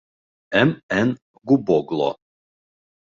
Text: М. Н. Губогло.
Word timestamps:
М. 0.61 0.71
Н. 1.01 1.13
Губогло. 1.43 2.11